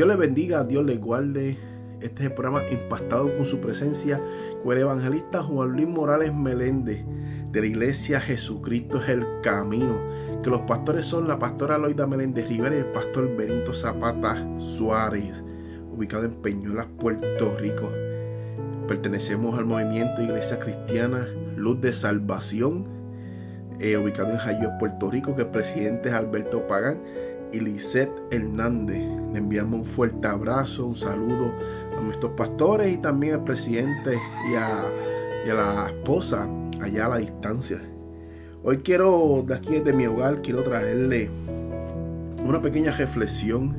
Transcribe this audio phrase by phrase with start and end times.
[0.00, 1.58] Dios le bendiga, Dios le guarde.
[2.00, 4.18] Este es el programa impactado con su presencia
[4.64, 7.04] con el evangelista Juan Luis Morales Meléndez
[7.52, 10.00] de la iglesia Jesucristo es el camino.
[10.42, 15.44] Que los pastores son la pastora Loida Meléndez Rivera y el pastor Benito Zapata Suárez,
[15.94, 17.92] ubicado en Peñuelas, Puerto Rico.
[18.88, 22.86] Pertenecemos al movimiento Iglesia Cristiana Luz de Salvación,
[23.80, 27.02] eh, ubicado en Jayuya, Puerto Rico, que el presidente es Alberto Pagán
[27.52, 29.19] y Lisette Hernández.
[29.32, 31.52] Le enviamos un fuerte abrazo, un saludo
[31.96, 34.18] a nuestros pastores y también al presidente
[34.50, 34.88] y a,
[35.46, 36.48] la esposa
[36.80, 37.80] allá a la distancia.
[38.62, 41.30] Hoy quiero, de aquí desde mi hogar, quiero traerle
[42.44, 43.74] una pequeña reflexión.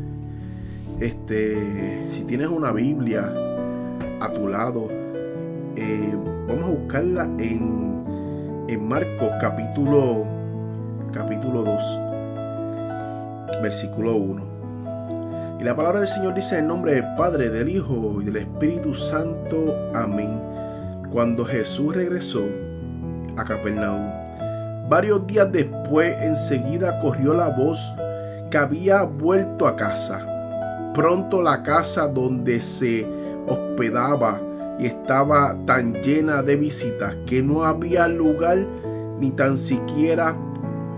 [1.00, 3.32] Este, si tienes una Biblia
[4.20, 4.88] a tu lado,
[5.76, 6.16] eh,
[6.48, 10.26] vamos a buscarla en, en Marcos capítulo,
[11.14, 12.12] capítulo 2
[13.62, 14.61] versículo 1.
[15.62, 18.96] Y la palabra del Señor dice en nombre del Padre, del Hijo y del Espíritu
[18.96, 19.76] Santo.
[19.94, 20.42] Amén.
[21.12, 22.42] Cuando Jesús regresó
[23.38, 24.10] a Capernaum,
[24.90, 27.94] varios días después enseguida corrió la voz
[28.50, 30.26] que había vuelto a casa.
[30.96, 33.08] Pronto la casa donde se
[33.46, 34.42] hospedaba
[34.80, 38.66] y estaba tan llena de visitas que no había lugar
[39.20, 40.36] ni tan siquiera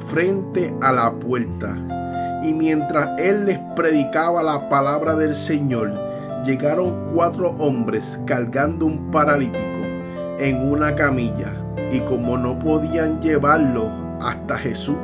[0.08, 1.93] frente a la puerta
[2.44, 5.94] y mientras él les predicaba la palabra del Señor,
[6.46, 9.64] llegaron cuatro hombres cargando un paralítico
[10.40, 11.54] en una camilla.
[11.92, 13.90] Y como no podían llevarlo
[14.22, 14.98] hasta Jesús,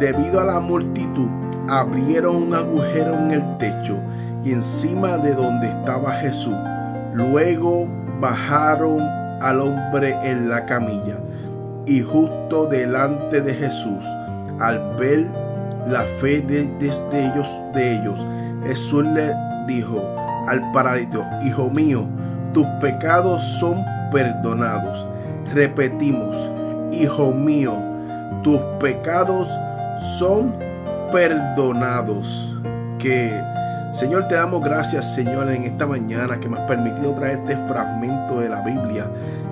[0.00, 1.28] debido a la multitud,
[1.68, 3.96] abrieron un agujero en el techo
[4.44, 6.56] y encima de donde estaba Jesús.
[7.14, 7.86] Luego
[8.20, 9.00] bajaron
[9.40, 11.18] al hombre en la camilla
[11.86, 14.04] y justo delante de Jesús,
[14.58, 15.41] al ver
[15.86, 18.26] la fe de, ellos, de ellos.
[18.64, 19.34] Jesús le
[19.66, 20.02] dijo
[20.46, 22.06] al paralítico, Hijo mío,
[22.52, 25.06] tus pecados son perdonados.
[25.52, 26.50] Repetimos,
[26.92, 27.74] Hijo mío,
[28.42, 29.48] tus pecados
[30.18, 30.54] son
[31.10, 32.54] perdonados.
[32.98, 33.32] Que
[33.92, 38.40] Señor, te damos gracias, Señor, en esta mañana que me has permitido traer este fragmento
[38.40, 39.04] de la Biblia.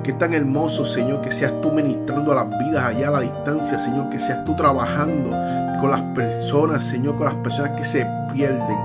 [0.03, 3.21] Que es tan hermoso, Señor, que seas tú ministrando a las vidas allá a la
[3.21, 5.31] distancia, Señor, que seas tú trabajando
[5.81, 8.79] con las personas, Señor, con las personas que se pierden,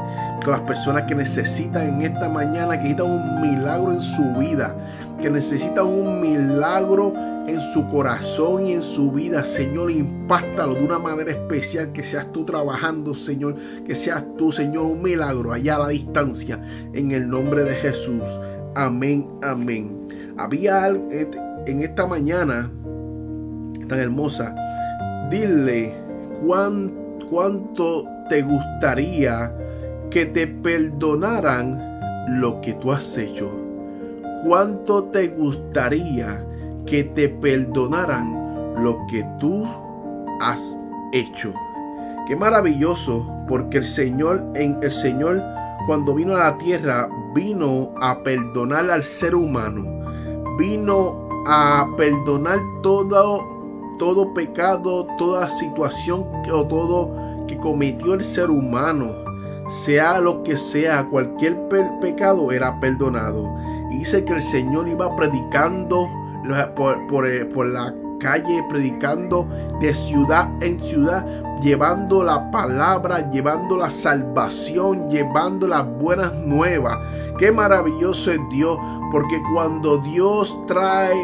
[0.44, 4.76] con las personas que necesitan en esta mañana, que necesitan un milagro en su vida,
[5.22, 7.14] que necesitan un milagro
[7.48, 12.32] en su corazón y en su vida, Señor, impástalo de una manera especial, que seas
[12.32, 13.56] tú trabajando, Señor,
[13.86, 16.60] que seas tú, Señor, un milagro allá a la distancia,
[16.94, 18.40] en el nombre de Jesús.
[18.74, 20.05] Amén, amén.
[20.38, 22.70] Había en esta mañana
[23.88, 24.54] tan hermosa,
[25.30, 25.94] dile
[26.46, 29.56] cuánto te gustaría
[30.10, 33.50] que te perdonaran lo que tú has hecho.
[34.46, 36.46] Cuánto te gustaría
[36.86, 39.66] que te perdonaran lo que tú
[40.42, 40.78] has
[41.14, 41.54] hecho.
[42.28, 45.42] Qué maravilloso, porque el Señor, en el Señor,
[45.88, 49.95] cuando vino a la tierra, vino a perdonar al ser humano.
[50.58, 53.44] Vino a perdonar todo,
[54.00, 59.14] todo pecado, toda situación o todo que cometió el ser humano.
[59.70, 61.68] Sea lo que sea, cualquier
[62.00, 63.52] pecado era perdonado.
[63.92, 66.08] Y dice que el Señor iba predicando
[66.76, 69.48] por, eh, por, la calle, predicando
[69.82, 71.26] de ciudad en ciudad,
[71.62, 76.98] llevando la palabra, llevando la salvación, llevando las buenas nuevas.
[77.38, 78.78] Qué maravilloso es Dios,
[79.12, 81.16] porque cuando Dios trae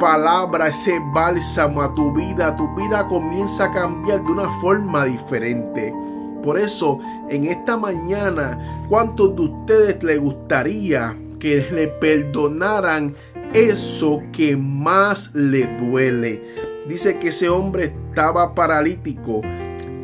[0.00, 5.94] palabra, ese bálsamo a tu vida, tu vida comienza a cambiar de una forma diferente.
[6.42, 13.14] Por eso, en esta mañana, ¿cuántos de ustedes le gustaría que le perdonaran
[13.52, 16.42] eso que más le duele.
[16.88, 19.42] Dice que ese hombre estaba paralítico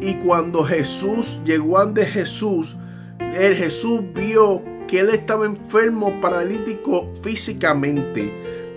[0.00, 2.76] y cuando Jesús llegó ante Jesús,
[3.18, 4.62] el Jesús vio
[4.92, 8.30] que él estaba enfermo, paralítico físicamente,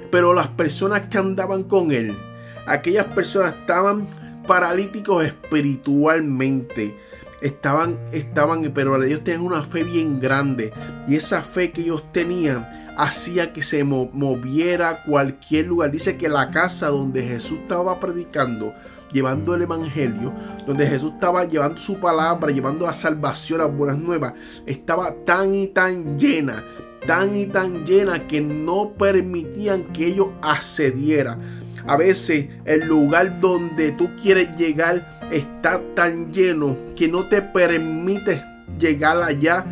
[0.09, 2.17] pero las personas que andaban con él,
[2.65, 4.07] aquellas personas estaban
[4.47, 6.97] paralíticos espiritualmente.
[7.41, 10.71] Estaban, estaban, pero ellos tenían una fe bien grande.
[11.05, 12.65] Y esa fe que ellos tenían
[12.97, 15.91] hacía que se moviera cualquier lugar.
[15.91, 18.73] Dice que la casa donde Jesús estaba predicando,
[19.15, 20.33] llevando el Evangelio,
[20.67, 24.33] donde Jesús estaba llevando su palabra, llevando la salvación, las buenas nuevas,
[24.65, 26.61] estaba tan y tan llena,
[27.07, 31.39] tan y tan llena que no permitían que ellos accedieran.
[31.87, 38.43] A veces el lugar donde tú quieres llegar está tan lleno que no te permite
[38.77, 39.65] llegar allá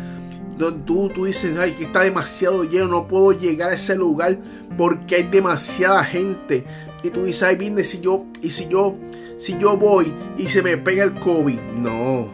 [0.86, 4.38] tú, tú dices, ay, que está demasiado lleno, no puedo llegar a ese lugar
[4.76, 6.64] porque hay demasiada gente.
[7.02, 8.96] Y tú dices, ay, viene, si yo, y si yo,
[9.36, 11.60] si yo voy y se me pega el COVID.
[11.76, 12.30] No,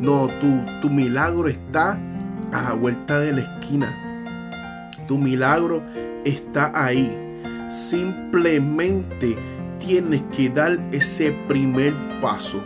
[0.00, 1.98] no, tu, tu milagro está
[2.52, 4.00] a la vuelta de la esquina.
[5.06, 5.82] Tu milagro
[6.24, 7.10] está ahí.
[7.68, 9.36] Simplemente
[9.78, 12.62] tienes que dar ese primer paso.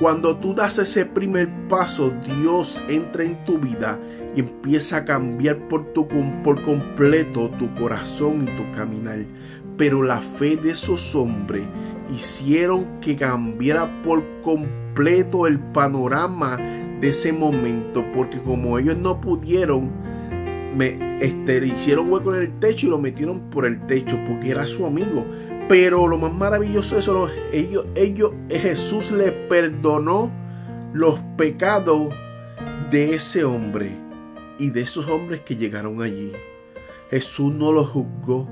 [0.00, 3.98] Cuando tú das ese primer paso, Dios entra en tu vida
[4.34, 6.08] y empieza a cambiar por, tu,
[6.42, 9.20] por completo tu corazón y tu caminar.
[9.76, 11.62] Pero la fe de esos hombres
[12.10, 16.56] hicieron que cambiara por completo el panorama
[17.00, 19.90] de ese momento, porque como ellos no pudieron,
[20.76, 24.66] me este, hicieron hueco en el techo y lo metieron por el techo, porque era
[24.66, 25.26] su amigo.
[25.68, 30.30] Pero lo más maravilloso de eso, ellos, ellos, Jesús le perdonó
[30.92, 32.12] los pecados
[32.90, 33.90] de ese hombre
[34.58, 36.32] y de esos hombres que llegaron allí.
[37.10, 38.48] Jesús no los juzgó.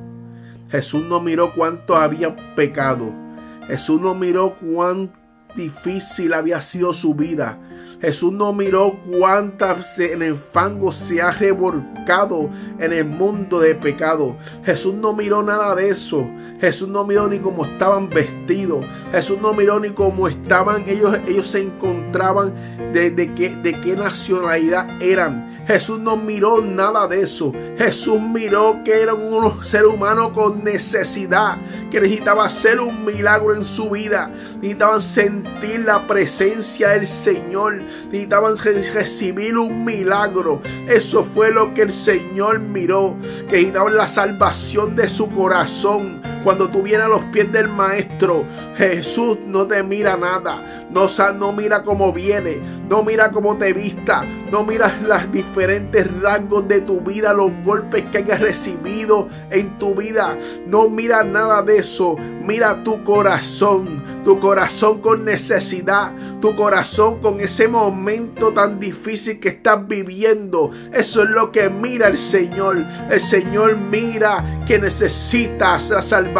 [0.70, 3.21] Jesús no miró cuánto había pecado.
[3.68, 5.12] Jesús no miró cuán
[5.54, 7.58] difícil había sido su vida.
[8.02, 12.50] Jesús no miró cuántas en el fango se ha revolcado
[12.80, 14.36] en el mundo de pecado.
[14.64, 16.28] Jesús no miró nada de eso.
[16.60, 18.84] Jesús no miró ni cómo estaban vestidos.
[19.12, 20.88] Jesús no miró ni cómo estaban.
[20.88, 22.52] Ellos, ellos se encontraban
[22.92, 25.52] de, de, qué, de qué nacionalidad eran.
[25.66, 27.52] Jesús no miró nada de eso.
[27.78, 31.58] Jesús miró que eran unos seres humanos con necesidad,
[31.90, 34.30] que necesitaba hacer un milagro en su vida.
[34.56, 37.82] Necesitaban sentir la presencia del Señor.
[38.06, 40.62] Necesitaban recibir un milagro.
[40.88, 43.16] Eso fue lo que el Señor miró.
[43.48, 46.20] Que necesitaban la salvación de su corazón.
[46.42, 48.44] Cuando tú vienes a los pies del Maestro,
[48.76, 50.86] Jesús no te mira nada.
[50.90, 52.60] No, no mira cómo viene.
[52.88, 54.24] No mira cómo te vista.
[54.50, 59.94] No mira las diferentes rasgos de tu vida, los golpes que hayas recibido en tu
[59.94, 60.36] vida.
[60.66, 62.16] No mira nada de eso.
[62.16, 64.02] Mira tu corazón.
[64.24, 66.12] Tu corazón con necesidad.
[66.40, 70.72] Tu corazón con ese momento tan difícil que estás viviendo.
[70.92, 72.84] Eso es lo que mira el Señor.
[73.08, 76.31] El Señor mira que necesitas la salvación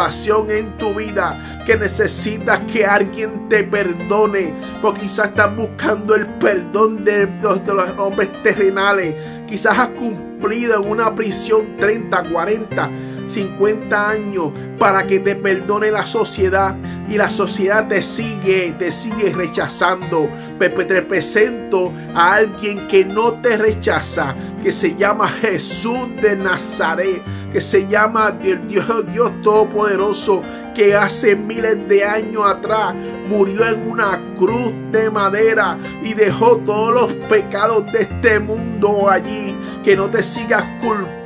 [0.49, 7.03] en tu vida, que necesitas que alguien te perdone, porque quizás estás buscando el perdón
[7.05, 9.15] de los, de los hombres terrenales,
[9.47, 12.89] quizás has cumplido en una prisión 30, 40,
[13.25, 16.75] 50 años para que te perdone la sociedad
[17.09, 20.29] y la sociedad te sigue, te sigue rechazando.
[20.59, 20.69] Te
[21.01, 27.21] presento a alguien que no te rechaza, que se llama Jesús de Nazaret,
[27.51, 30.41] que se llama Dios, Dios, Dios Todopoderoso,
[30.73, 32.95] que hace miles de años atrás
[33.27, 39.55] murió en una cruz de madera y dejó todos los pecados de este mundo allí.
[39.83, 41.22] Que no te sigas culpando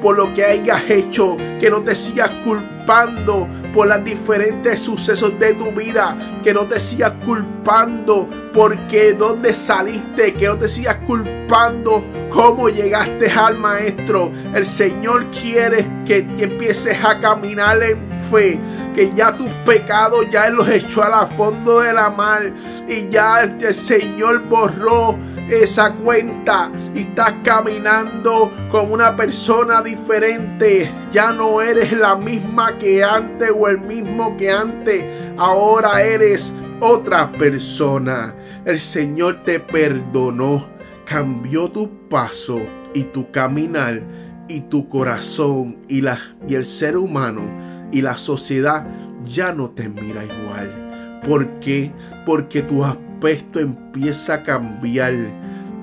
[0.00, 5.54] por lo que hayas hecho, que no te sigas culpando por los diferentes sucesos de
[5.54, 12.04] tu vida, que no te sigas culpando porque dónde saliste, que no te sigas culpando
[12.30, 14.30] cómo llegaste al maestro.
[14.54, 17.98] El Señor quiere que empieces a caminar en
[18.30, 18.58] fe,
[18.94, 22.52] que ya tus pecados ya los echó a la fondo de la mar
[22.88, 25.16] y ya el Señor borró
[25.48, 30.90] esa cuenta y estás caminando como una persona diferente.
[31.10, 35.04] Ya no eres la misma que antes o el mismo que antes.
[35.36, 38.34] Ahora eres otra persona.
[38.64, 40.68] El Señor te perdonó,
[41.04, 42.60] cambió tu paso
[42.94, 44.02] y tu caminar
[44.48, 48.86] y tu corazón y, y el ser humano y la sociedad
[49.24, 51.20] ya no te mira igual.
[51.24, 51.92] ¿Por qué?
[52.24, 55.14] Porque tu aspecto empieza a cambiar.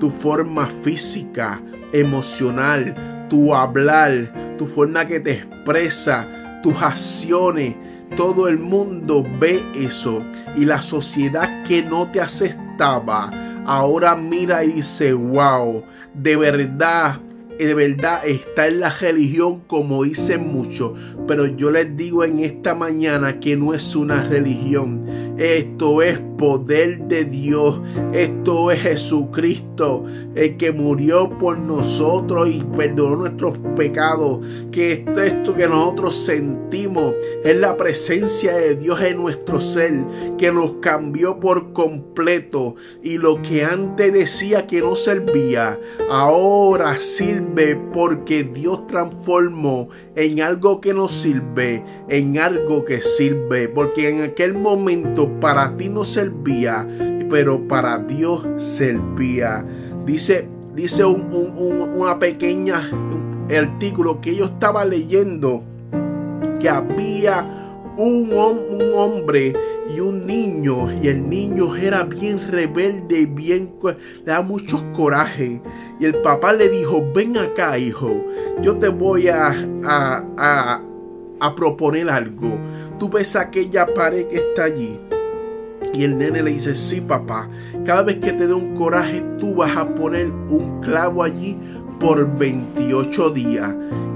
[0.00, 1.60] Tu forma física,
[1.92, 7.74] emocional, tu hablar, tu forma que te expresa, tus acciones.
[8.16, 10.22] Todo el mundo ve eso.
[10.56, 13.30] Y la sociedad que no te aceptaba,
[13.66, 15.82] ahora mira y dice, wow,
[16.14, 17.18] de verdad
[17.58, 20.92] de verdad está en la religión como dicen muchos,
[21.26, 26.98] pero yo les digo en esta mañana que no es una religión, esto es poder
[27.08, 27.80] de Dios.
[28.12, 34.40] Esto es Jesucristo, el que murió por nosotros y perdonó nuestros pecados.
[34.70, 37.14] Que esto, esto que nosotros sentimos
[37.44, 39.92] es la presencia de Dios en nuestro ser,
[40.38, 42.76] que nos cambió por completo.
[43.02, 45.78] Y lo que antes decía que no servía,
[46.10, 53.68] ahora sirve porque Dios transformó en algo que nos sirve, en algo que sirve.
[53.68, 56.86] Porque en aquel momento para ti no servía,
[57.30, 59.64] pero para Dios servía.
[60.04, 62.82] Dice dice una pequeña
[63.50, 65.62] artículo que yo estaba leyendo
[66.60, 69.54] que había un, un, hombre
[69.94, 75.62] y un niño y el niño era bien rebelde bien le da mucho coraje.
[75.98, 78.24] Y el papá le dijo ven acá hijo
[78.60, 79.54] yo te voy a,
[81.40, 82.58] a proponer algo.
[82.98, 84.98] Tú ves aquella pared que está allí
[85.96, 87.48] y el nene le dice, sí papá,
[87.84, 91.56] cada vez que te dé un coraje, tú vas a poner un clavo allí
[91.98, 93.74] por 28 días.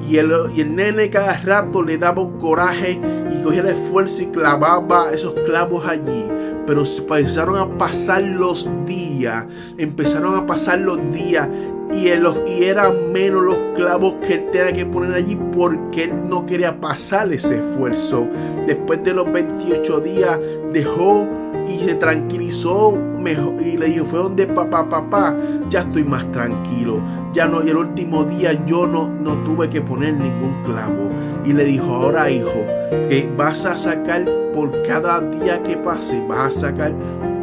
[0.09, 3.01] Y el, y el nene cada rato le daba un coraje
[3.33, 6.27] y cogía el esfuerzo y clavaba esos clavos allí.
[6.67, 9.47] Pero empezaron a pasar los días,
[9.79, 11.49] empezaron a pasar los días
[11.93, 16.45] y, y eran menos los clavos que él tenía que poner allí porque él no
[16.45, 18.29] quería pasar ese esfuerzo.
[18.67, 20.39] Después de los 28 días
[20.73, 21.27] dejó
[21.71, 25.37] y se tranquilizó mejor y le dijo, fue donde papá, papá,
[25.69, 27.01] ya estoy más tranquilo,
[27.33, 31.11] ya no, y el último día yo no, no tuve que poner ningún clavo.
[31.45, 32.67] Y le dijo, ahora hijo,
[33.09, 34.25] que vas a sacar
[34.55, 36.93] por cada día que pase, vas a sacar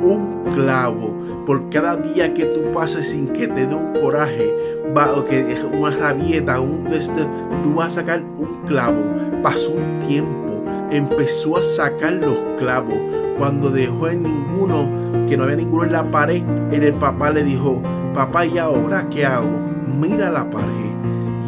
[0.02, 1.16] un clavo.
[1.46, 4.54] Por cada día que tú pases sin que te dé un coraje,
[4.96, 7.26] va, o que una rabieta, un, este,
[7.64, 9.02] tú vas a sacar un clavo.
[9.42, 10.57] Pasó un tiempo,
[10.92, 12.98] empezó a sacar los clavos
[13.38, 14.90] cuando dejó en ninguno,
[15.28, 17.82] que no había ninguno en la pared, el papá le dijo,
[18.14, 19.60] papá, ¿y ahora qué hago?
[20.00, 20.68] Mira la pared.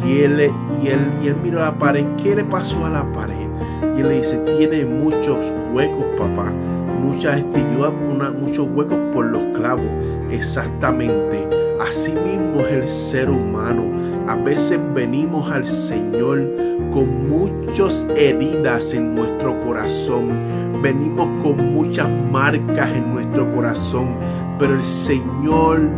[0.06, 0.50] Y él,
[0.82, 3.48] y él, y él mira la pared, ¿qué le pasó a la pared?
[3.96, 6.52] Y él le dice, tiene muchos huecos, papá.
[7.02, 7.42] Muchas
[8.10, 9.90] una, muchos huecos por los clavos.
[10.30, 11.48] Exactamente.
[11.80, 13.84] Así mismo es el ser humano.
[14.26, 16.46] A veces venimos al Señor
[16.92, 20.38] con muchas heridas en nuestro corazón
[20.82, 24.16] venimos con muchas marcas en nuestro corazón,
[24.58, 25.88] pero el Señor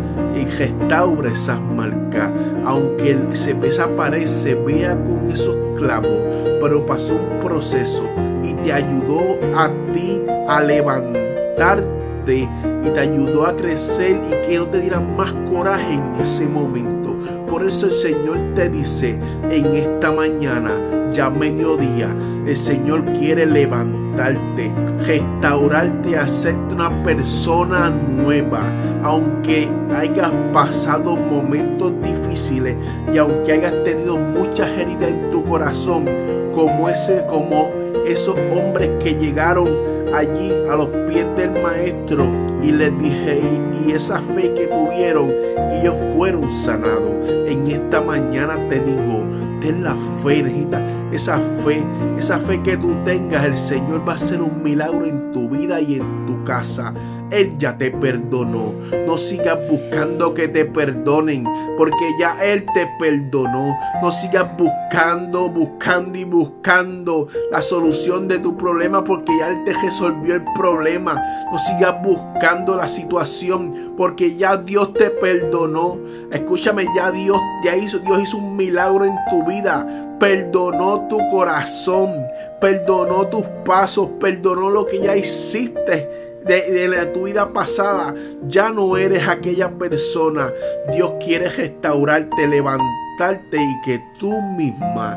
[0.58, 2.32] restaura esas marcas,
[2.64, 6.24] aunque se desaparece, vea con esos clavos,
[6.60, 8.04] pero pasó un proceso
[8.42, 12.48] y te ayudó a ti a levantarte
[12.84, 17.16] y te ayudó a crecer y que no te diera más coraje en ese momento.
[17.48, 19.18] Por eso el Señor te dice
[19.50, 20.70] en esta mañana,
[21.12, 22.08] ya mediodía,
[22.46, 24.72] el Señor quiere levantarte,
[25.06, 28.62] restaurarte, hacerte una persona nueva.
[29.02, 32.76] Aunque hayas pasado momentos difíciles
[33.12, 36.06] y aunque hayas tenido muchas heridas en tu corazón,
[36.54, 39.68] como ese, como esos hombres que llegaron
[40.14, 42.26] allí a los pies del maestro
[42.62, 43.40] y les dije,
[43.86, 45.30] y, esa fe que tuvieron,
[45.72, 47.28] ellos fueron sanados.
[47.28, 49.26] En esta mañana te digo,
[49.60, 50.80] ten la fe, necesita
[51.12, 51.84] esa fe,
[52.16, 55.80] esa fe que tú tengas, el Señor va a hacer un milagro en tu vida
[55.80, 56.94] y en tu casa.
[57.32, 58.74] Él ya te perdonó.
[59.06, 61.44] No sigas buscando que te perdonen,
[61.78, 63.74] porque ya Él te perdonó.
[64.02, 69.72] No sigas buscando, buscando y buscando la solución de tu problema, porque ya Él te
[69.72, 71.14] resolvió el problema.
[71.50, 75.98] No sigas buscando la situación, porque ya Dios te perdonó.
[76.30, 79.86] Escúchame, ya Dios, ya hizo, Dios hizo un milagro en tu vida.
[80.20, 82.10] Perdonó tu corazón,
[82.60, 88.14] perdonó tus pasos, perdonó lo que ya hiciste de, tu vida pasada,
[88.46, 90.52] ya no eres aquella persona.
[90.92, 95.16] Dios quiere restaurarte, levantarte y que tú misma,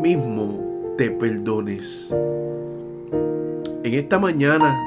[0.00, 2.10] mismo, te perdones.
[3.82, 4.78] En esta mañana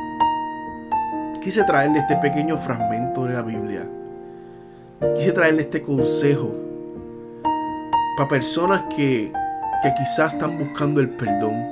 [1.44, 3.88] quise traerle este pequeño fragmento de la Biblia.
[5.15, 6.53] Quise traerle este consejo
[8.17, 9.32] para personas que,
[9.84, 11.72] que quizás están buscando el perdón.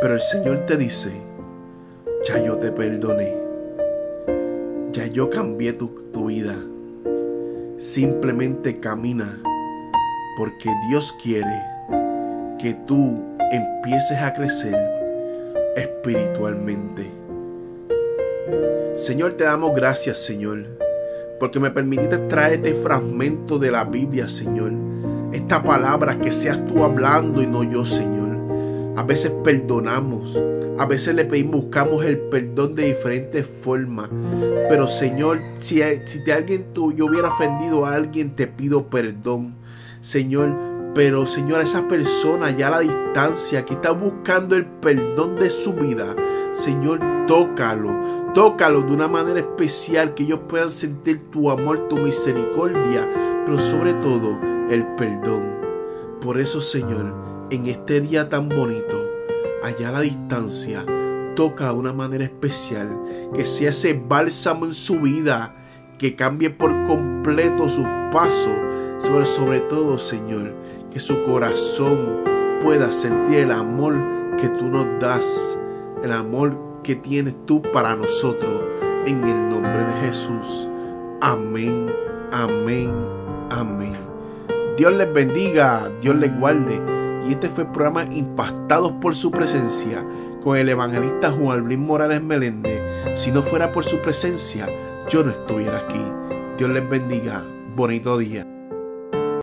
[0.00, 1.25] Pero el Señor te dice,
[2.26, 3.36] ya yo te perdoné.
[4.92, 6.56] Ya yo cambié tu, vida.
[7.78, 9.40] Simplemente camina
[10.36, 11.62] porque Dios quiere
[12.58, 14.74] que tú empieces a crecer
[15.76, 17.06] espiritualmente.
[18.96, 20.66] Señor, te damos gracias, Señor,
[21.38, 24.72] porque me permitiste traer este fragmento de la Biblia, Señor.
[25.32, 28.25] Esta palabra que seas tú hablando y no yo, Señor.
[28.96, 30.40] A veces perdonamos,
[30.78, 34.08] a veces le pedimos, buscamos el perdón de diferentes formas.
[34.70, 39.54] Pero Señor, si, si de alguien tú, hubiera ofendido a alguien, te pido perdón.
[40.00, 40.54] Señor,
[40.94, 45.74] pero Señor, esa persona ya a la distancia que está buscando el perdón de su
[45.74, 46.16] vida,
[46.52, 53.06] Señor, tócalo, tócalo de una manera especial, que ellos puedan sentir tu amor, tu misericordia,
[53.44, 55.56] pero sobre todo el perdón.
[56.22, 59.04] Por eso, Señor, en este día tan bonito,
[59.62, 60.84] allá a la distancia,
[61.36, 62.88] toca de una manera especial,
[63.34, 65.54] que sea ese bálsamo en su vida
[65.98, 68.52] que cambie por completo sus pasos,
[69.24, 70.54] sobre todo, Señor,
[70.90, 72.24] que su corazón
[72.62, 73.94] pueda sentir el amor
[74.40, 75.58] que tú nos das,
[76.02, 78.62] el amor que tienes tú para nosotros,
[79.06, 80.68] en el nombre de Jesús.
[81.20, 81.92] Amén,
[82.32, 82.90] amén,
[83.50, 83.92] amén.
[84.76, 87.05] Dios les bendiga, Dios les guarde.
[87.28, 90.04] Y este fue el programa Impactados por su presencia
[90.42, 92.80] con el evangelista Juan Luis Morales Meléndez.
[93.16, 94.68] Si no fuera por su presencia,
[95.08, 96.00] yo no estuviera aquí.
[96.56, 97.44] Dios les bendiga.
[97.74, 98.45] Bonito día.